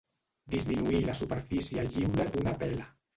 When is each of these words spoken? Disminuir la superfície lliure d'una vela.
Disminuir 0.53 1.01
la 1.09 1.15
superfície 1.19 1.83
lliure 1.89 2.25
d'una 2.39 2.55
vela. 2.65 2.89